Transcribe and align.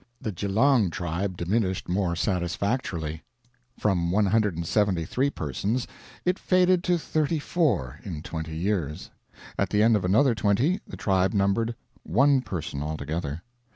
The 0.19 0.31
Geelong 0.31 0.89
tribe 0.89 1.37
diminished 1.37 1.87
more 1.87 2.15
satisfactorily: 2.15 3.21
from 3.77 4.09
173 4.09 5.29
persons 5.29 5.85
it 6.25 6.39
faded 6.39 6.83
to 6.85 6.97
34 6.97 7.99
in 8.03 8.23
twenty 8.23 8.57
years; 8.57 9.11
at 9.59 9.69
the 9.69 9.83
end 9.83 9.95
of 9.95 10.03
another 10.03 10.33
twenty 10.33 10.81
the 10.87 10.97
tribe 10.97 11.35
numbered 11.35 11.75
one 12.01 12.41
person 12.41 12.81
altogether. 12.81 13.43